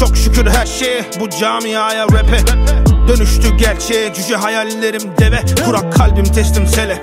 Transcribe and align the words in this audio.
Çok 0.00 0.16
şükür 0.16 0.46
her 0.46 0.66
şeye 0.66 1.04
bu 1.20 1.30
camiaya 1.30 2.04
rap'e 2.04 2.95
Dönüştü 3.08 3.56
gerçeğe 3.56 4.14
cüce 4.14 4.36
hayallerim 4.36 5.02
deve. 5.18 5.40
Kurak 5.64 5.92
kalbim 5.92 6.24
teslim 6.24 6.66
sele. 6.66 7.00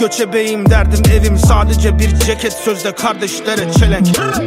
Göçebeyim 0.00 0.70
derdim 0.70 1.02
evim 1.12 1.38
sadece 1.38 1.98
bir 1.98 2.18
ceket. 2.18 2.52
Sözde 2.52 2.94
kardeşlere 2.94 3.72
çelenk. 3.72 4.06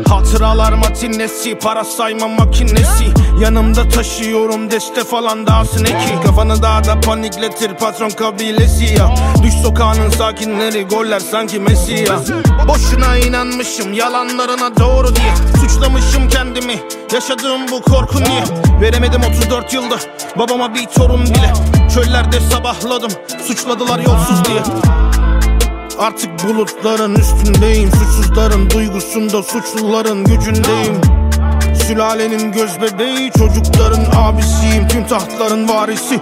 Hatıralar 0.09 0.73
matinesi 0.73 1.55
para 1.59 1.83
sayma 1.83 2.27
makinesi. 2.27 3.05
Yanımda 3.41 3.89
taşıyorum 3.89 4.71
deste 4.71 5.03
falan 5.03 5.47
dağsın 5.47 5.85
eki. 5.85 6.25
Kafanı 6.25 6.61
dağda 6.61 6.99
panikletir 7.01 7.73
patron 7.73 8.09
kabilesi 8.09 8.85
ya. 8.85 9.15
Düş 9.43 9.53
sokağının 9.53 10.09
sakinleri 10.09 10.83
goller 10.83 11.19
sanki 11.19 11.59
Messi 11.59 11.93
ya 11.93 12.19
Boşuna 12.67 13.17
inanmışım 13.17 13.93
yalanlarına 13.93 14.77
doğru 14.77 15.15
diye. 15.15 15.33
Suçlamışım 15.61 16.29
kendimi 16.29 16.79
yaşadığım 17.13 17.71
bu 17.71 17.81
korku 17.81 18.23
niye? 18.23 18.43
Veremedim 18.81 19.21
34 19.23 19.73
yılda 19.73 19.95
babama 20.39 20.73
bir 20.75 20.85
torun 20.95 21.25
bile. 21.25 21.53
Çöllerde 21.93 22.39
sabahladım. 22.39 23.11
Suçladılar 23.47 23.99
yolsuz 23.99 24.45
diye. 24.45 24.61
Artık 25.99 26.43
bulutların 26.43 27.15
üstündeyim. 27.15 27.91
Suçsuzların 27.91 28.69
duygusunda 28.69 29.43
suçluların 29.43 30.25
gücündeyim. 30.25 31.01
Sülalenin 31.87 32.51
göz 32.51 32.81
bebeği 32.81 33.31
Çocukların 33.31 34.05
abisiyim. 34.15 34.87
Tüm 34.87 35.07
tahtların 35.07 35.69
varisi. 35.69 36.19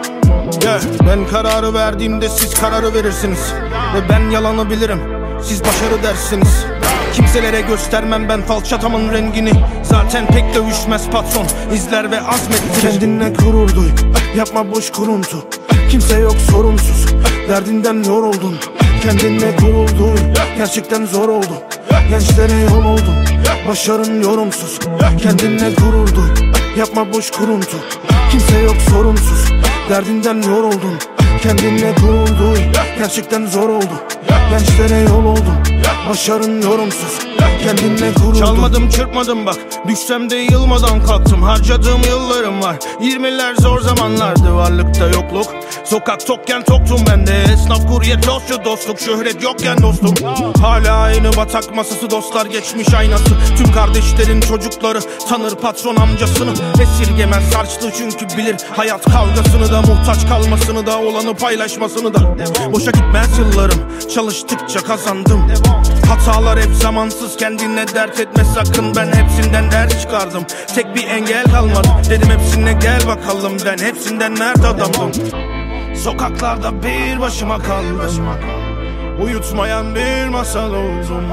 Yeah. 0.63 0.81
Ben 1.07 1.27
kararı 1.27 1.73
verdiğimde 1.73 2.29
siz 2.29 2.53
kararı 2.53 2.93
verirsiniz. 2.93 3.53
Ve 3.95 4.09
ben 4.09 4.29
yalanı 4.29 4.69
bilirim. 4.69 5.01
Siz 5.43 5.61
başarı 5.61 6.03
dersiniz 6.03 6.65
Kimselere 7.15 7.61
göstermem 7.61 8.29
ben 8.29 8.41
falçatamın 8.41 9.13
rengini. 9.13 9.51
Zaten 9.83 10.27
pek 10.27 10.55
dövüşmez 10.55 11.09
patron 11.09 11.45
izler 11.73 12.11
ve 12.11 12.21
azmettirir 12.21 12.91
Kendinle 12.91 13.29
gurur 13.29 13.75
duy 13.75 13.89
Yapma 14.37 14.71
boş 14.71 14.91
kuruntu. 14.91 15.47
Kimse 15.89 16.19
yok 16.19 16.35
sorumsuz 16.51 17.05
Derdinden 17.49 18.03
yoruldun. 18.03 18.55
Kendinle 19.03 19.51
gurur 19.51 19.89
duy 19.89 20.19
Gerçekten 20.57 21.05
zor 21.05 21.29
oldu. 21.29 21.53
Gençlere 22.09 22.61
yol 22.61 22.85
oldun 22.85 23.15
Başarın 23.67 24.23
yorumsuz. 24.23 24.79
Kendinle 25.23 25.69
gurur 25.69 26.15
duy 26.15 26.49
Yapma 26.77 27.13
boş 27.13 27.31
kuruntu. 27.31 27.77
Kimse 28.31 28.59
yok 28.59 28.77
sorumsuz 28.89 29.51
Derdinden 29.89 30.41
yoruldun 30.41 31.14
Kendinle 31.45 31.95
duy 32.39 32.57
Gerçekten 32.97 33.45
zor 33.45 33.69
oldu. 33.69 34.03
Gençlere 34.49 34.99
yol 35.01 35.25
oldun 35.25 35.55
Başarın 36.09 36.61
yorumsuz. 36.61 37.19
Kendinle 37.63 38.11
gurur 38.11 38.33
duy 38.33 38.39
Çalmadım 38.39 38.89
çırpmadım 38.89 39.45
bak. 39.45 39.57
Düşsem 39.87 40.29
de 40.29 40.35
yılmadan 40.35 41.05
kalktım. 41.05 41.43
Harcadığım 41.43 42.01
yıllarım 42.09 42.61
var. 42.61 42.75
20'ler 43.01 43.61
zor 43.61 43.81
zamanlardı. 43.81 44.55
Varlıkta 44.55 45.07
yokluk 45.07 45.54
Sokak 45.83 46.27
tokken 46.27 46.63
toktum 46.63 46.99
ben 47.09 47.27
de. 47.27 47.43
Esnaf 47.53 47.87
kurye 47.87 48.23
dostçu 48.23 48.65
dostluk 48.65 48.99
Şöhret 48.99 49.43
yokken 49.43 49.81
dostum 49.81 50.13
Hala 50.61 50.97
aynı 50.97 51.37
batak 51.37 51.75
masası 51.75 52.09
dostlar 52.09 52.45
geçmiş 52.45 52.93
aynası. 52.93 53.25
Tüm 53.57 53.71
kardeşlerin 53.71 54.41
çocukları 54.41 54.99
Tanır 55.29 55.55
patron 55.55 55.95
amcasını. 55.95 56.53
Esirgemez 56.81 57.55
harçlı 57.55 57.91
çünkü 57.97 58.37
bilir 58.37 58.55
Hayat 58.75 59.05
kavgasını 59.05 59.71
da 59.71 59.81
muhtaç 59.81 60.27
kalmasını 60.27 60.85
da 60.85 60.99
Olanı 60.99 61.33
paylaşmasını 61.35 62.13
da. 62.13 62.19
Boşa 62.73 62.91
gitmez 62.91 63.39
yıllarım 63.39 63.79
Çalıştıkça 64.15 64.79
kazandım. 64.79 65.51
Hatalar 66.07 66.59
hep 66.59 66.75
zamansız 66.75 67.37
kendine 67.37 67.87
dert 67.87 68.19
etme 68.19 68.43
sakın. 68.55 68.95
Ben 68.95 69.07
hepsinden 69.07 69.71
ders 69.71 70.01
çıkardım 70.01 70.43
Tek 70.75 70.95
bir 70.95 71.07
engel 71.07 71.43
kalmadı. 71.43 71.87
Dedim 72.09 72.29
hepsine 72.29 72.73
gel 72.73 73.07
bakalım 73.07 73.57
Ben 73.65 73.77
hepsinden 73.77 74.35
nerede 74.35 74.67
adamdım 74.67 75.11
Sokaklarda 76.03 76.83
bir 76.83 77.19
başıma 77.19 77.59
kaldım. 77.59 78.25
Uyutmayan 79.23 79.95
bir 79.95 80.27
masal 80.27 80.73
oldum. 80.73 81.25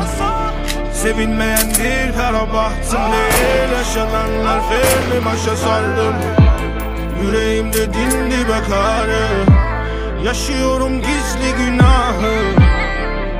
Sevinmeyen 0.93 1.69
bir 1.71 2.17
kara 2.17 2.53
bahtım. 2.53 3.01
Değil 3.13 3.73
Yaşananlar 3.79 4.61
filmi 4.69 5.25
başa 5.25 5.57
sardım. 5.57 6.15
Yüreğimde 7.23 7.95
dindi 7.95 8.49
bakarı 8.49 9.27
Yaşıyorum 10.25 10.93
gizli 10.99 11.65
günahı. 11.65 12.33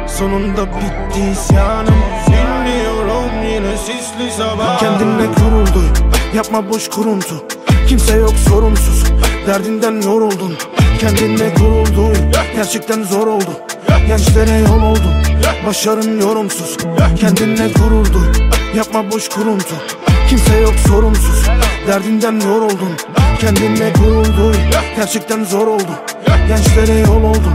Sonunda 0.09 0.67
bitti 0.67 1.31
isyanım. 1.33 1.95
Dinliyorum 2.27 3.43
yine 3.53 3.77
sisli 3.77 4.31
sabah. 4.37 4.79
Kendinle 4.79 5.27
gurur 5.27 5.69
Yapma 6.35 6.71
boş 6.71 6.91
kuruntu. 6.91 7.35
Kimse 7.89 8.17
yok 8.17 8.35
sorumsuz 8.49 9.12
Derdinden 9.47 10.03
yoruldun 10.03 10.55
Kendinle 11.01 11.55
gurur 11.59 11.87
duy 11.87 12.15
Gerçekten 12.55 13.03
zor 13.03 13.27
oldu 13.27 13.51
Gençlere 14.07 14.59
yol 14.59 14.83
oldun 14.83 15.13
Başarın 15.67 16.21
yorumsuz 16.21 16.77
Kendinle 17.21 17.69
gurur 17.69 18.07
Yapma 18.77 19.11
boş 19.11 19.29
kuruntu 19.29 19.75
Kimse 20.29 20.57
yok 20.57 20.75
sorumsuz. 20.89 21.47
Derdinden 21.87 22.41
yoruldun 22.41 22.93
Kendinle 23.41 23.91
gurur 23.91 24.55
Gerçekten 24.97 25.45
zor 25.45 25.67
oldu 25.67 25.93
Gençlere 26.49 26.99
yol 26.99 27.23
oldun 27.23 27.55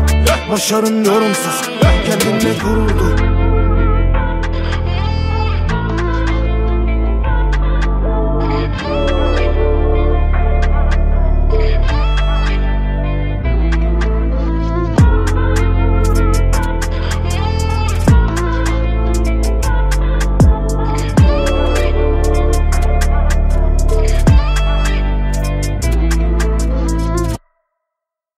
Başarın 0.52 1.04
yorumsuz 1.06 1.62
Kendinle 1.81 2.54
gurur 2.64 3.17